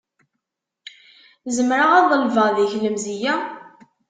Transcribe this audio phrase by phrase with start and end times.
[1.55, 3.35] Zemreɣ ad ḍelbeɣ deg-k lemzeyya?